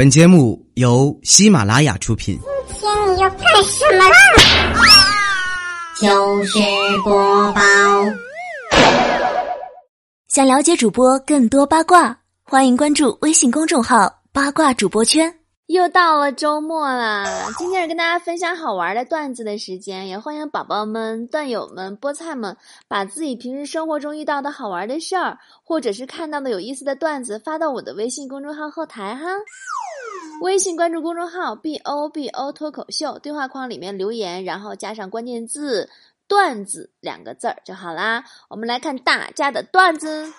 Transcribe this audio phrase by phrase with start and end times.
[0.00, 2.40] 本节目由喜马拉雅出品。
[2.68, 4.16] 今天你要干什么啦？
[5.94, 6.58] 糗事
[7.04, 7.60] 播报。
[10.26, 15.34] 想了解主播更多八卦，欢迎关注微信公众号“八卦主播圈”。
[15.68, 17.26] 又到了周末啦，
[17.58, 22.56] 今天是跟大家分享好玩的段子的时间，也欢迎宝宝们、段友们、菠菜们
[22.88, 29.26] 把自己平时生活中遇到的好玩的事儿，或者是看到的有意思的段子发到我的微信公众号后台哈。
[30.40, 35.90] 微信关注公众号 “b o b o 脱口秀”，对话框里面留言，然后加上关键字
[36.26, 38.24] “段子”两个字儿就好啦。
[38.48, 40.32] 我们来看大家的段子。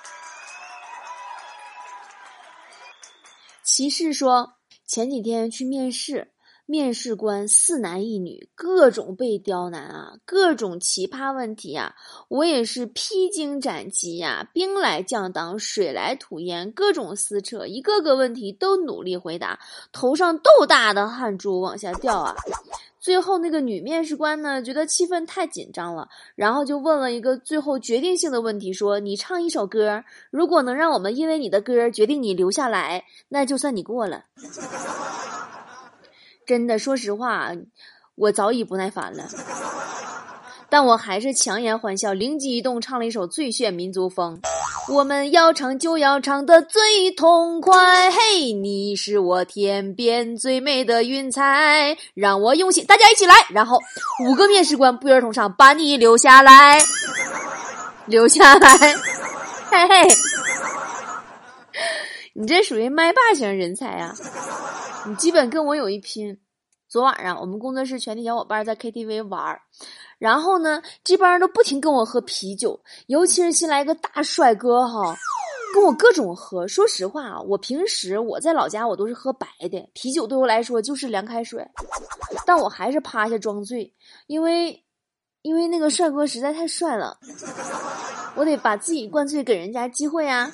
[3.64, 4.54] 骑士说。
[4.88, 6.34] 前几天去面试，
[6.72, 11.94] 面试官四男一女，各种被刁难啊，各种奇葩问题啊，
[12.30, 19.60] 我也是披荆斩棘呀，兵来将挡，水来土掩，各种撕扯，一个个问题都努力回答，
[19.92, 22.34] 头上豆大的汗珠往下掉啊。
[23.02, 34.24] 最后那个女面试官呢，觉得气氛太紧张了，然后就问了一个最后决定性的问题，说：“你唱一首歌，如果能让我们因为你的歌决定你留下来，那就算你过了。”
[36.46, 37.52] 真的，说实话，
[38.16, 39.28] 我早已不耐烦了。
[40.70, 44.40] 但我还是强颜欢笑，灵机一动，唱了一首最炫民族风。
[44.90, 53.36] 我们要唱就要唱的最痛快，嘿，你是我天边最美的云彩，让我用心，大家一起来。
[53.50, 53.78] 然后
[54.26, 56.80] 五个面试官不约而同唱，把你留下来，
[58.06, 58.70] 留下来，
[59.70, 60.08] 嘿嘿，
[62.34, 64.16] 你这属于麦霸型人才啊，
[65.08, 66.40] 你基本跟我有一拼。
[66.88, 69.62] 昨晚上我们工作室全体小伙伴在 KTV 玩儿。
[70.20, 75.16] 然后呢，这帮人都不停跟我喝啤酒，尤其是新来一个大帅哥哈，
[75.74, 76.68] 跟我各种喝。
[76.68, 81.66] 说实话啊，我平时我在老家我都是喝白的，啤酒对我来说就是凉开水。
[82.46, 83.94] 但我还是趴下装醉，
[84.28, 84.84] 因为，
[85.42, 87.18] 因为那个帅哥实在太帅了，
[88.36, 90.52] 我得把自己灌醉，给人家机会啊。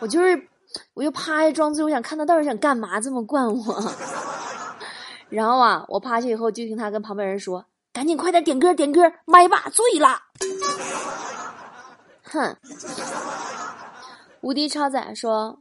[0.00, 0.48] 我就是，
[0.94, 3.92] 我就趴下装醉，我想看他到底想干嘛，这么灌我。
[5.30, 7.64] 然后啊，我趴下以后就听他跟旁边人说。
[7.92, 10.22] 赶紧快点点歌点歌，麦霸醉了。
[12.22, 12.56] 哼！
[14.42, 15.60] 无敌超仔说：“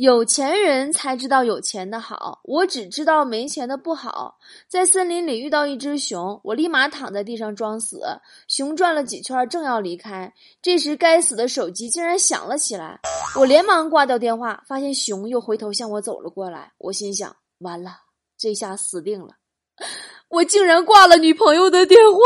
[0.00, 8.00] 有钱人才知道有钱的好，我只知道没钱的不好。”在森林里遇到一只熊，我立马躺在地上装死。
[8.48, 12.98] 熊转了几圈，正要离开，这时该死的手机竟然响了起来。
[13.38, 16.72] 我连忙挂掉电话，发现熊又回头向我走了过来。
[16.78, 17.90] 我心想：完了，
[18.38, 19.34] 这下死定了。
[20.28, 22.18] 我竟然挂了女朋友的电话。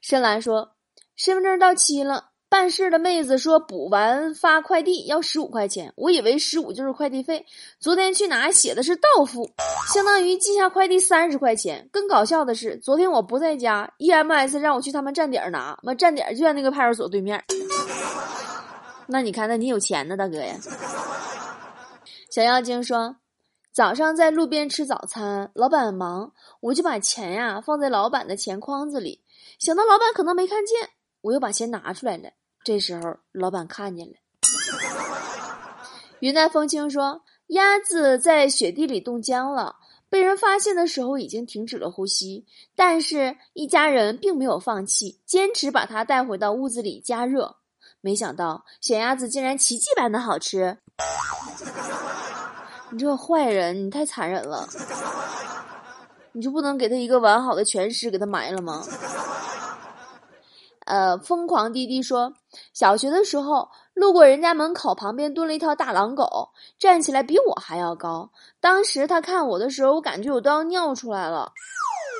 [0.00, 0.72] 深蓝说
[1.14, 7.44] ：“身份证到期了，办事的妹子说补完发快递要十五块钱，我以为十五就是快递费。
[7.80, 9.50] 昨天去拿写的是到付，
[9.92, 11.88] 相当于寄下快递三十块钱。
[11.90, 17.42] 更搞笑的是，昨天我不在家，EMS 让我去他们站点拿，妈站点就在那个派出所对面。
[19.08, 20.54] 那你看，那你有钱呢，大哥呀？”
[22.30, 23.16] 小妖精说。
[23.72, 29.24] 早上在路边吃早餐，老板忙，我就把钱呀放在老板的钱筐子里，
[29.58, 30.90] 想到老板可能没看见，
[31.20, 32.30] 我又把钱拿出来了。
[32.64, 34.14] 这时候老板看见了。
[36.20, 39.76] 云淡风轻说：“鸭子在雪地里冻僵了，
[40.08, 47.56] 被人发现的时候已经停止了呼吸，但是一家人并没有放弃，坚持把它带回到屋子里加热。
[48.00, 50.78] 没想到小鸭子竟然奇迹般的好吃。”
[52.90, 54.66] 你这个坏人，你太残忍了！
[56.32, 58.82] 你就不能给他一个完好的全尸，给他埋了吗？
[60.84, 62.34] 呃，疯狂滴滴说，
[62.72, 68.30] 小学的时候路过人家门口，旁边蹲了一条大狼狗，站起来比我还要高。
[68.60, 71.52] 当时他看我的时候，我感觉我都要尿出来了。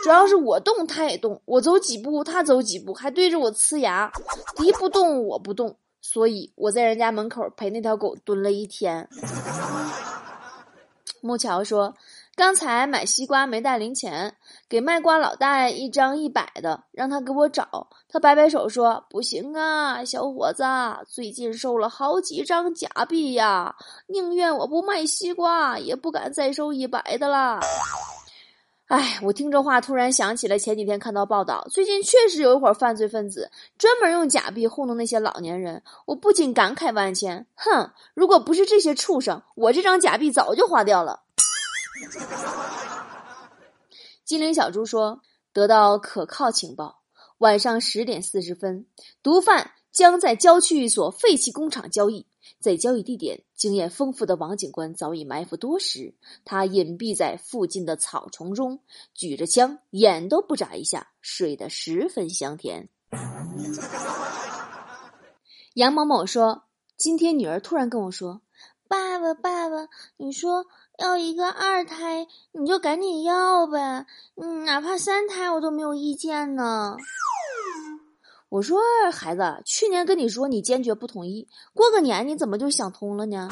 [0.02, 4.10] 主要是我动，他也动；我走几步，他走几步，还对着我呲牙。
[4.56, 9.08] 敌不动，我不动，所以我在人家门口陪那条狗蹲了一天。
[11.22, 11.94] 木桥说
[12.36, 14.34] ：“刚才买西瓜没带零钱，
[14.68, 17.88] 给卖瓜老大爷一张一百的，让他给我找。
[18.08, 20.64] 他摆摆手说：‘不行啊，小伙子，
[21.06, 23.76] 最近收了好几张假币呀，
[24.08, 27.60] 宁愿我不卖西瓜，也不敢再收一百的啦。’
[28.88, 35.82] 哎，我听这话，突然想起了前几天看到报道，最近确实有一伙犯罪分子专门用假币糊弄那些老年人。
[36.04, 37.46] 我不禁感慨万千。
[37.54, 41.20] 哼，如果不是这些畜生，我这张假币早就花掉了。
[44.24, 45.20] 金陵小猪说
[45.52, 47.02] ：“得到可靠情报，
[47.38, 48.86] 晚上十点四十分，
[49.22, 52.26] 毒贩将在郊区一所废弃工厂交易。
[52.60, 56.14] 在交易地点，经验丰富的王警官早已埋伏多时。
[56.44, 58.80] 他隐蔽在附近的草丛中，
[59.14, 62.88] 举着枪，眼都不眨一下，睡得十分香甜。
[65.74, 66.64] 杨某某说
[66.96, 68.40] ：“今天女儿突然跟我说，
[68.88, 70.64] 爸爸，爸爸，你说
[70.98, 74.06] 要一个二胎，你就赶紧要呗，
[74.64, 76.96] 哪怕三胎我都没有意见呢。”
[78.50, 78.80] 我说
[79.12, 83.48] ：“孩子，去年跟你说你坚决不同意，过个年你怎么就想通了呢？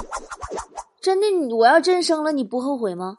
[1.01, 3.19] 真的，我要真生了，你不后悔吗？”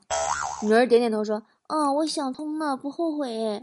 [0.63, 3.61] 女儿点点头说：“嗯，我想通了，不后悔。”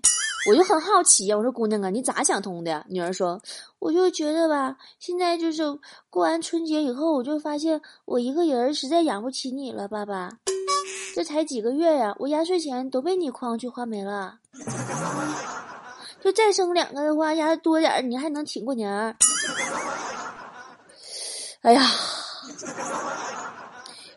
[0.48, 3.38] 我就很好奇呀，我说：“姑娘啊，你咋想通的？”女儿说
[3.78, 5.62] ：“我就觉得吧，现在就是
[6.08, 10.31] 过完春节以后，我就发现我一个人实在养不起你了，爸爸。
[11.14, 14.38] 这才几个月呀，我压岁钱都被你诓去花没了。”
[16.25, 19.16] 就再生两个的话，压多点儿，你还能挺过年儿。
[21.60, 21.82] 哎呀，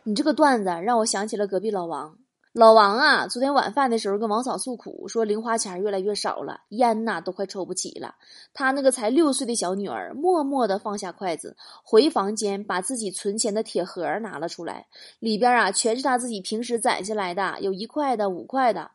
[0.03, 2.15] 你这个段子让我想起了隔壁老王。
[2.53, 8.13] 老王啊，昨天晚饭的时候跟王嫂诉苦，说零花钱越来越少了，烟呐都快抽不起了。
[8.53, 14.85] 他那个才六岁的小女儿默默地放下筷子，回房间把自己存钱的铁盒拿了出来，
[15.17, 18.91] 里边啊全是他自己平时攒下来的，有一块的、五块的。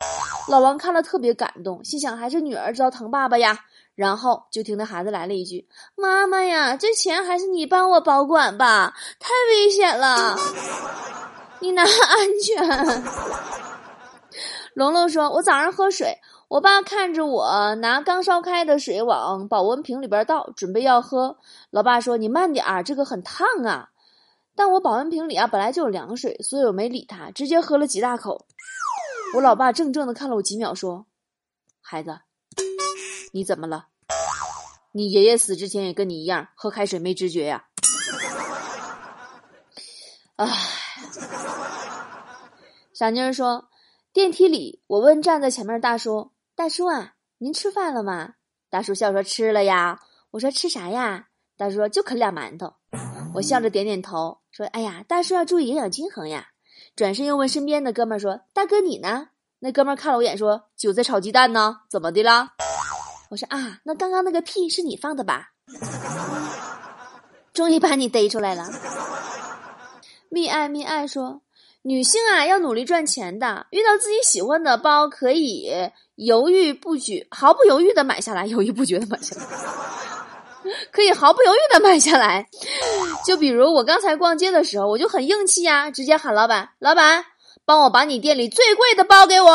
[0.48, 3.58] 老王看了特别感动，心想还是女儿知道疼爸爸呀。
[3.96, 5.66] 然后就听那孩子来了一句
[5.98, 10.36] ：“妈妈呀，这钱还是你帮我保管吧，太危险了。”
[11.60, 11.88] 你拿安
[12.42, 13.04] 全。
[14.74, 21.38] 龙龙说：“我早上喝水，我爸看着我拿刚烧开的水往保温瓶里边倒，准备要喝。
[21.70, 23.88] 老爸说：‘你慢点儿，这个很烫啊。’
[24.54, 28.46] 但我保温瓶里啊本来就有凉水，所以我没理他，直接喝了几大口。
[29.34, 31.06] 我老爸怔怔的看了我几秒，说
[31.82, 32.20] ：‘孩子，
[33.32, 33.86] 你怎么了？
[34.92, 37.64] 你爷爷死之前也跟你一样，喝开水没知觉呀？’。”
[42.98, 43.68] 小妮儿说
[44.12, 48.32] ：“电梯里，我问站在前面的大叔：‘大叔啊，您吃饭了吗？’
[48.68, 50.00] 大叔笑说：‘吃了呀。’
[50.32, 52.74] 我说：‘吃啥呀？’大叔说：‘就啃俩馒头。’
[53.34, 56.48] 我笑着点点头，说：‘哎呀，大叔要注意营养均衡呀。’
[56.96, 59.28] 转身又问身边的哥们儿说：‘大哥你呢？’
[59.62, 61.82] 那哥们儿看了我一眼说：‘韭菜炒鸡蛋呢？
[61.88, 62.54] 怎么的啦？’
[63.30, 65.50] 我说：‘啊，那刚刚那个屁是你放的吧？’
[67.54, 68.68] 终于把你逮出来了。
[70.30, 71.42] 蜜爱蜜爱说。”
[71.88, 73.66] 女性啊，要努力赚钱的。
[73.70, 75.72] 遇到自己喜欢的包，可以
[76.16, 79.46] 犹豫不决、毫不犹豫的买下来，犹豫不决的买下来，
[80.92, 82.46] 可以毫不犹豫的买下来。
[83.26, 87.24] 就比如我刚才逛街的时候，我就很硬气呀，直接喊老板：“老板，
[87.64, 89.48] 帮我把你店里最贵的包给我。”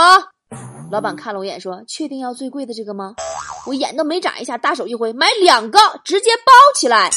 [0.91, 3.13] 老板看了我一眼，说：“确定要最贵的这个吗？”
[3.68, 7.12] 我眼都没眨一下，大手一挥，买两个，直接包起来。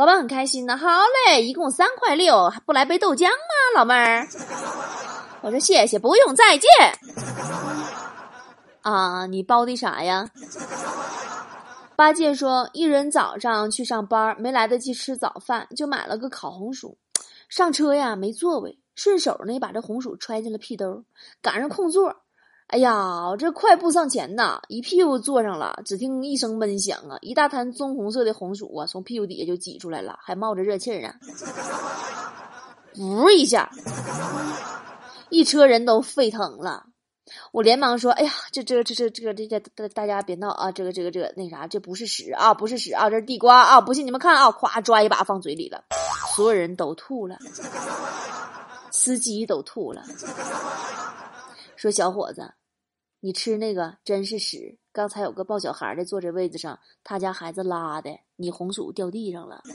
[0.00, 0.88] 老板很开心呢，好
[1.26, 3.34] 嘞，一共三块六，还不来杯豆浆吗，
[3.74, 4.26] 老妹儿？
[5.44, 6.70] 我说谢谢，不用，再见。
[8.80, 10.30] 啊，你包的啥呀？
[11.96, 16.96] 八戒说，一人早上去上班，没来得及吃早饭，就买了个烤红薯。
[17.50, 21.04] 上车呀，没座位，顺手呢把这红薯揣进了屁兜，
[21.42, 22.16] 赶上空座。
[22.70, 31.12] 哎呀，我这快步上前呐，一屁股坐上了，只听一声闷响啊，一大滩棕红色的红薯啊，从屁股底下就挤出来了，还冒着热气儿呢。
[32.94, 33.68] 噗一下，
[35.30, 36.86] 一车人都沸腾了。
[37.50, 43.80] 我连忙说：“哎呀，这这这这这这这大大家别闹啊，这个这个这个那啥，这不是屎啊，不是屎啊，这是地瓜啊！
[43.80, 45.82] 不信你们看啊，咵抓一把放嘴里了，
[46.36, 47.36] 所有人都吐了，
[48.92, 50.02] 司机都吐了，
[51.74, 52.52] 说小伙子。”
[53.22, 54.78] 你吃那个真是屎！
[54.92, 59.62] 刚才有个抱小孩的坐这位子上，他家孩子拉的，你红薯掉地上了。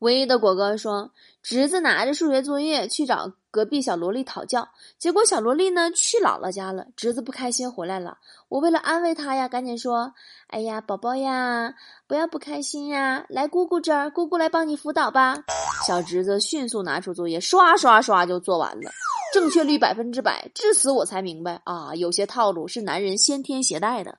[0.00, 1.10] 唯一的果哥说，
[1.42, 8.18] 侄子拿着数学作业去找隔壁小萝莉讨教，结果小萝莉呢去姥姥家了，侄子不开心回来了。
[8.48, 10.14] 我为了安慰他呀，赶紧说
[10.48, 11.74] ：“哎呀，宝宝呀，
[12.06, 15.42] 不要不开心呀，来姑姑这儿，姑姑来帮你辅导吧。”
[15.86, 18.90] 小侄子迅速拿出作业，刷刷刷就做完了，
[19.32, 20.50] 正确率百分之百。
[20.52, 24.18] 至此我才明白啊，有些套路是男人先天携带的。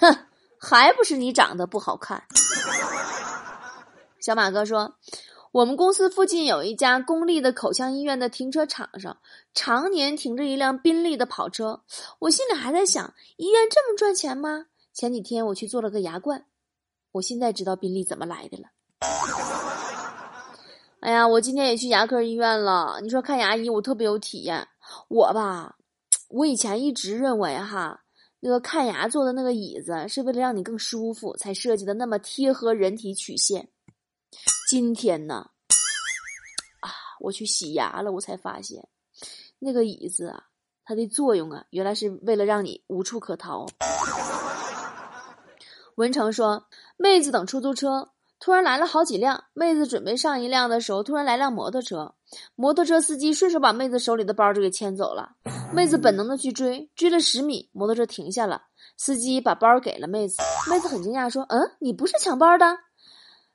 [0.00, 0.16] 哼，
[0.58, 2.24] 还不是你长得不好看。
[4.20, 4.96] 小马哥说
[5.52, 9.16] ：“我们公司附近有一家公立的口腔医院的停车场上，
[9.54, 11.82] 常年停着一辆宾利的跑车。
[12.18, 14.66] 我心里还在想，医院这么赚钱吗？
[14.92, 16.46] 前几天我去做了个牙冠，
[17.12, 18.64] 我现在知道宾利怎么来的了。
[21.00, 23.00] 哎呀，我今天也去牙科医院了。
[23.02, 24.68] 你说看牙医，我特别有体验。
[25.08, 25.76] 我吧，
[26.28, 28.02] 我以前一直认为哈，
[28.40, 33.70] 那个看牙做的那个椅子是为了让你更舒服才设计的，那么贴合人体曲线。
[34.68, 35.50] 今天呢，
[36.80, 38.86] 啊，我去洗牙了，我才发现
[39.58, 40.48] 那个椅子啊，
[40.84, 43.66] 它的作用啊，原来是为了让你无处可逃。
[45.94, 46.66] 文成说
[46.98, 49.44] ：“妹子等出租车，突然来了好几辆。
[49.52, 52.14] 妹子准备上一辆的时候，突然来辆摩托车，
[52.56, 55.32] 摩托车司机顺手把妹子手里的包就给牵走了。
[55.72, 58.62] 妹子本能的去追，追了十米，摩托车停下了，
[58.96, 60.42] 司机把包给了妹子。
[60.70, 62.78] 妹子很惊讶说：‘嗯，你不是抢包的？’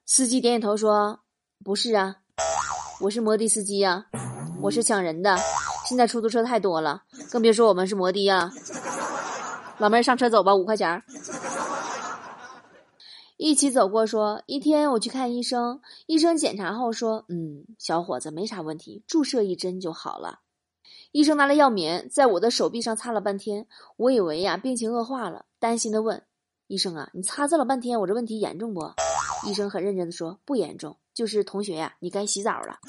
[0.06, 1.20] 司机点点头说
[1.66, 2.18] ：‘不是啊，
[3.02, 4.06] 我是摩的司机呀，
[4.62, 5.36] 我是抢人的。
[5.90, 7.02] 现在出租车太多了，
[7.32, 8.52] 更别说我们是摩的啊。
[9.80, 11.02] 老妹儿上车走吧，五块钱。’”
[13.38, 20.40] 一起走过说，一天我去看医生，医生检查后说，嗯，小伙子没啥问题，注射一针就好了。
[21.12, 26.24] 医生拿了药棉在我的手臂上擦了半天，我以为呀病情恶化了，担心的问
[26.68, 28.92] 医生啊，你擦这了半天，我这问题严重不？
[29.48, 32.80] 医生很认真的说，不严重，就是同学呀，你该洗澡了。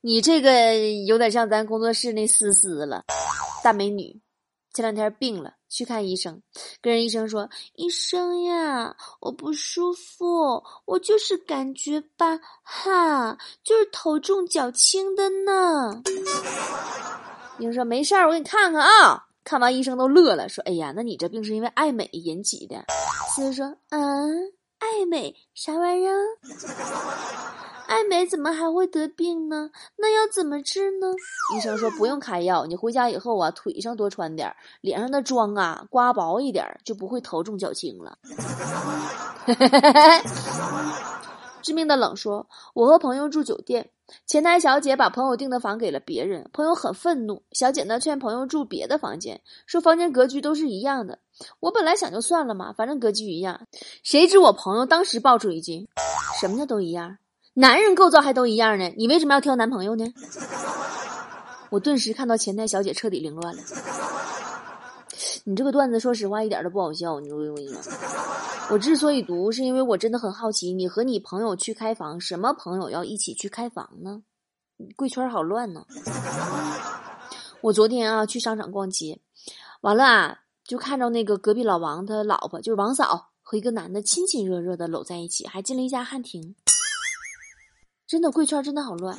[0.00, 3.04] 你这个有点像咱工作室那思思了，
[3.62, 4.20] 大美女。
[4.72, 6.42] 前两天病了，去看医生，
[6.82, 16.02] 跟人医生说：“医生呀，我不舒服，我就是感觉吧，哈，就是头重脚轻的呢。”
[17.58, 22.84] 医生说：“没事儿，我给你看看啊。”看完医生都乐了，说：“哎呀，那你这病是因为爱美引起的。”
[23.34, 26.18] 思思说：“嗯，爱美啥玩意儿？”
[27.90, 29.68] 爱美怎么还会得病呢？
[29.96, 31.08] 那要怎么治呢？
[31.56, 38.16] 医生说不用开药，你回家以后啊，腿上多穿点，脸上的妆啊刮薄一点，就不会头重脚轻了。
[41.62, 43.90] 致命的冷说：“我和朋友住酒店，
[44.24, 47.42] 前台小姐把朋友订的房给了别人，朋友很愤怒。
[47.50, 51.18] 小姐呢劝朋友住别的房间，说房间格局都是一样的。
[51.58, 53.66] 我本来想就算了嘛，反正格局一样。
[54.04, 55.88] 谁知我朋友当时爆出一句：
[56.40, 57.18] 什么叫都一样？”
[57.54, 60.04] 男人构造还都一样呢，你为什么要挑男朋友呢？
[61.70, 63.62] 我顿时看到前台小姐彻底凌乱了。
[65.44, 67.80] 你这个段子说实话一点都不好笑，你说为什么？
[68.70, 74.22] 我之所以读，是因为我真的很好奇，你和你朋友去开房，什么朋友要一起去开房呢？
[74.94, 75.84] 贵圈好乱呢。
[77.62, 79.18] 我昨天啊去商场逛街，
[79.80, 86.54] 完了啊就看着那个隔壁老王他老婆就是王嫂和一个男的亲亲热热的搂在一起，还进了一家汉庭。
[88.10, 89.16] 真的贵圈真的好乱，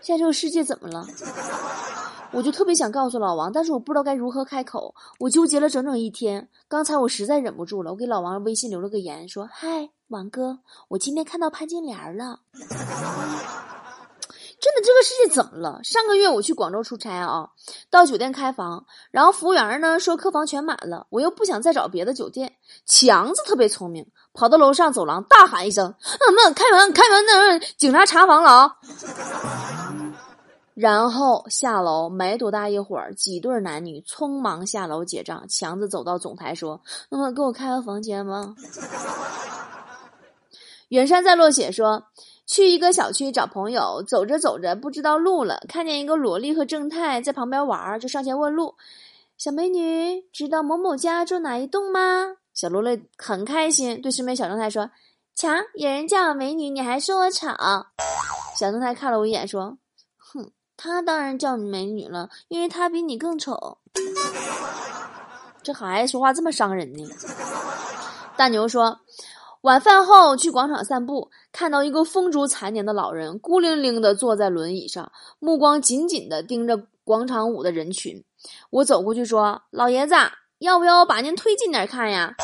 [0.00, 1.06] 现在这个世界怎么了？
[2.32, 4.92] 我就特别想告诉老王，但是我不知道该如何开口。
[5.20, 10.58] 我纠结了整整一天，刚才我实在忍不住了，我给老王微信留了个言，说：“嗨，王哥，
[10.88, 12.40] 我今天看到潘金莲了。”
[14.60, 15.80] 真的，这个世界怎么了？
[15.82, 17.48] 上个月我去广州出差啊，
[17.88, 22.52] 到酒店开房，然后服务员呢说客房全满了，我又不想再找别的酒店。
[22.84, 27.24] 强子特别聪明，跑到楼上走廊大喊一声：“嗯嗯，开门，开门
[27.58, 27.66] 呢！
[27.78, 28.76] 警察查房了啊！”
[30.74, 35.46] 然后下楼没多大一会儿，几对男女匆忙下楼结账。
[35.48, 38.54] 强子走到总台说：“那么给我开个房间吗？”
[40.88, 42.04] 远山在落雪说。
[42.52, 48.74] 去一个小区找朋友，走着走着不知道路了，看见一个萝莉和正太在旁边玩，就上前问路。
[49.38, 52.38] 小美女，知道某某家住哪一栋吗？
[52.52, 54.90] 小萝莉很开心，对身边小正太说
[55.36, 57.46] ：“瞧，有人叫我美女，你还说我丑。
[58.58, 59.78] ”小正太看了我一眼，说
[60.18, 63.78] ：“哼，他当然叫你美女了，因为他比你更丑。
[65.62, 67.08] ”这孩子说话这么伤人呢？
[68.36, 68.98] 大牛说。
[69.62, 78.24] 晚饭后去广场散步，看到一个风烛残年的老人孤零零地坐在轮椅上，目光紧紧地盯着广场舞的人群。
[78.70, 80.14] 我走过去说：“老爷子，
[80.60, 82.34] 要不要把您推近点看呀？”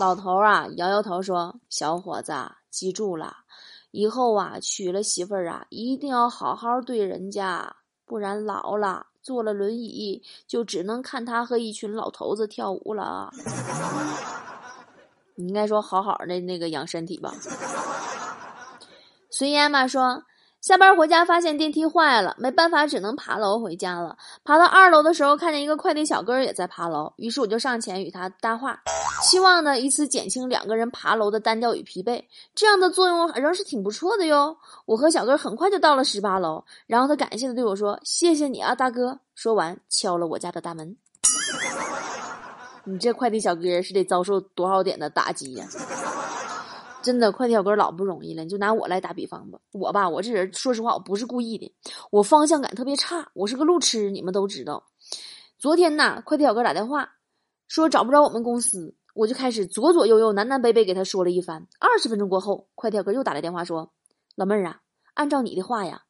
[0.00, 2.32] 老头啊摇摇头说：“小伙子，
[2.70, 3.36] 记住了，
[3.92, 13.30] 以后啊娶了媳妇儿啊，一定要好好对人家，不然老了坐了轮椅，就只能看他和一群老头子跳舞了。”
[15.34, 17.34] 你应该说好好的那个养身体吧。
[19.30, 20.22] 随烟嘛说，
[20.60, 24.16] 下班回家发现电梯坏了，没办法只能爬楼回家了。
[24.44, 28.80] 爬到二楼的时候，看见一个快递小哥也在爬楼，于是我就上前与他搭话，
[29.22, 32.22] 希望呢以此减轻两个人爬楼的单调与疲惫。
[32.54, 34.56] 这样的作用仍是挺不错的哟。
[34.86, 40.96] 我和小哥很快就到了十八楼，然后他感谢的对我说：“谢谢你啊，大哥。”说完敲了我家的大门。
[42.86, 45.66] 你这快递小哥是得遭受多少点的打击呀？
[47.02, 48.42] 真的，快递小哥老不容易了。
[48.44, 51.74] 你就拿我来打比方吧，我吧，我这人说实话，我不是故意的，
[52.10, 54.84] 我方向感特别差，我是个路痴，你们都知道。
[55.58, 57.10] 昨天呐，快递小哥打电话
[57.68, 61.66] 说找不着我们公司，我就开始左左右右、南南北北给他说了一番。
[61.78, 63.92] 二十分钟过后，快递小哥又打来电话说
[64.36, 64.80] ：“老妹儿啊，
[65.14, 66.02] 按照你的话呀，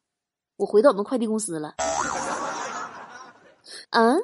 [0.57, 1.75] 我回到我们快递公司了。
[3.91, 4.21] ”嗯，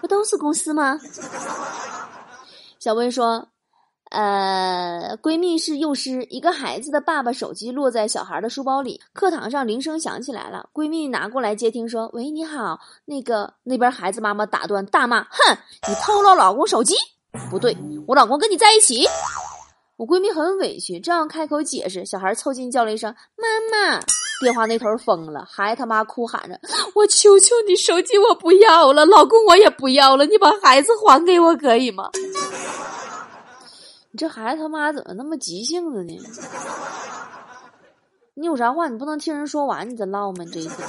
[0.00, 0.98] 不都是公司吗？
[2.78, 3.48] 小薇说。
[4.10, 16.96] 呃，闺蜜是幼师，一个孩子的爸爸手机落在小孩的书包里，课堂上铃声响起来了，闺蜜拿过来接听，说：“喂，你好，那个那边孩子妈妈打断，大骂：哼，你偷了老公手机？
[17.50, 17.76] 不对，
[18.08, 19.06] 我老公跟你在一起。”
[19.96, 24.00] 我闺蜜很委屈，正要开口解释，小孩凑近叫了一声：“妈妈！”
[24.40, 26.58] 电话那头疯了，孩子他妈哭喊着
[26.96, 32.10] ：“我求求你，手机我不要了，老公我也不要了，你把孩子还给我可以吗？”
[34.12, 36.18] 你这孩子他妈怎么那么急性子呢？
[38.34, 40.44] 你有啥话你不能听人说完你再唠吗？
[40.50, 40.88] 这一天天。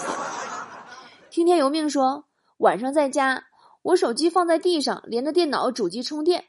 [1.30, 2.24] 听天由命说，
[2.58, 3.44] 晚上在家，
[3.82, 6.46] 我手机放在地上，连着电脑主机充电。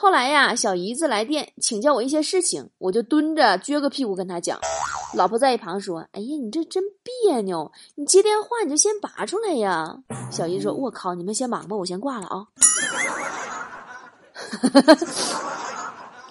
[0.00, 4.58] 后来呀，小姨子来电请教我一些事情，我就蹲着撅个屁股跟他讲。
[5.14, 9.94] 老婆在一旁说：“哎呀，你这真别扭，你接电话你就先拔出来呀。”
[10.32, 12.46] 小姨说：“我靠，你们先忙吧，我先挂了啊。”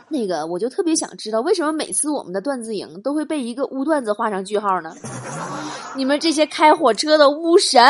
[0.10, 4.96] 那个，我就特别想知道，为什么每次我们的段子营都会被一个污段子画上句号呢？
[5.96, 7.84] 你们这些开火车的污神，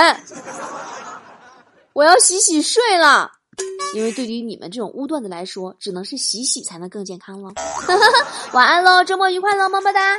[1.93, 3.31] 我要洗洗睡了，
[3.96, 7.51] 因为对于你们这种污段子来说，只能是洗洗才能更健康了。
[8.53, 10.15] 晚安喽，周末愉快喽，么么哒。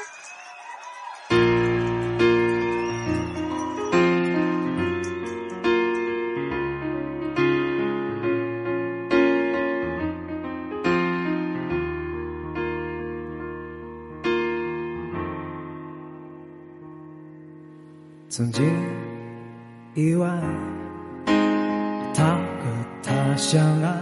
[18.28, 18.64] 曾经
[19.94, 20.28] 意外
[23.30, 23.94] 她相爱，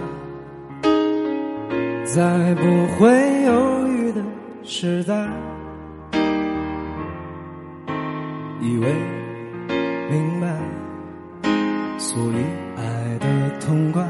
[2.03, 2.63] 在不
[2.95, 4.23] 会犹豫的
[4.63, 5.15] 时代，
[8.63, 8.87] 以为
[10.09, 10.57] 明白，
[11.99, 12.37] 所以
[12.79, 13.27] 爱的
[13.61, 14.03] 痛快，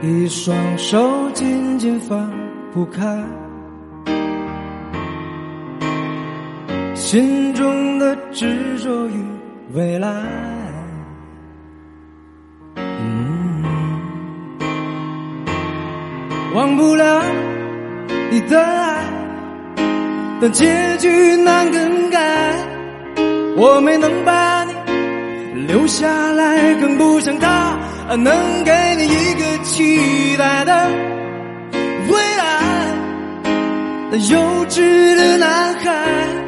[0.00, 2.30] 一双手紧紧放
[2.72, 3.20] 不开。
[6.94, 9.24] 心中的执着与
[9.74, 10.08] 未来，
[16.80, 17.22] 不了
[18.30, 19.04] 你的爱，
[20.40, 22.18] 但结局难更改。
[23.54, 27.76] 我没能把你留下来，更不像他
[28.16, 30.88] 能给你一个期待的
[32.08, 32.44] 未来。
[34.10, 34.40] 那幼
[34.70, 36.39] 稚的男孩。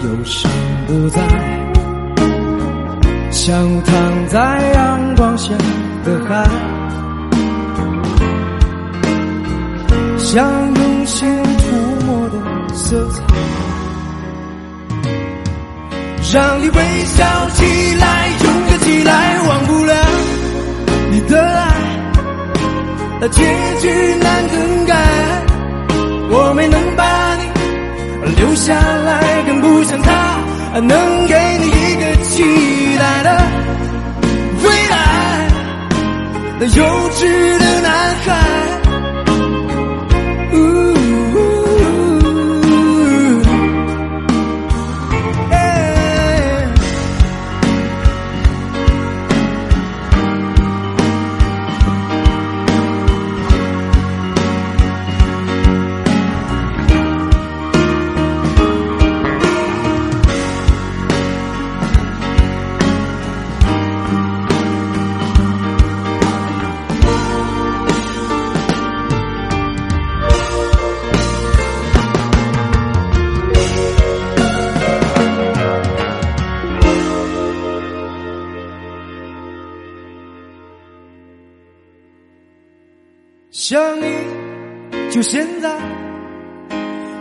[0.00, 0.48] 是否有心
[0.86, 1.20] 不在？
[3.30, 5.52] 像躺在阳光下
[6.04, 6.48] 的海，
[10.16, 12.38] 像用心涂抹的
[12.74, 13.22] 色彩。
[16.32, 17.64] 让你微笑起
[17.98, 19.94] 来，勇敢起来，忘不了
[21.10, 21.72] 你的爱，
[23.20, 23.42] 那结
[23.80, 23.88] 局
[24.20, 24.94] 难更改。
[26.30, 27.27] 我没能把
[28.36, 30.10] 留下来，更不像他
[30.80, 33.42] 能给你一个期待的
[34.62, 34.96] 未来。
[36.60, 37.90] 那幼稚的男
[38.24, 38.67] 孩。
[83.50, 84.04] 想你
[85.10, 85.74] 就现在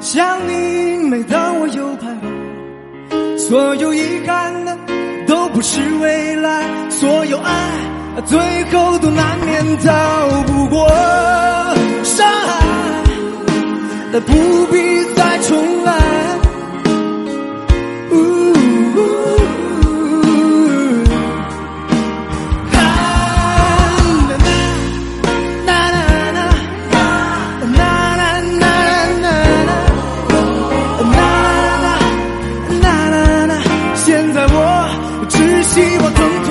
[0.01, 4.77] 想你每当我又徘徊所有遗憾的
[5.25, 10.89] 都不是未来所有爱最后都难免逃不过
[12.03, 13.03] 伤害
[14.11, 16.46] 但不必再重来。
[35.77, 36.46] 希望更。